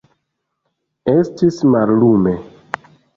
[1.13, 2.33] Estis mallume.